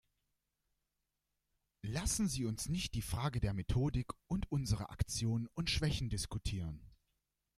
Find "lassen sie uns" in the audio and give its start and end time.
1.85-2.67